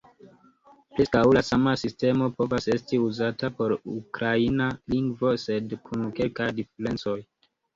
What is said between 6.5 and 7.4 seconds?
diferencoj.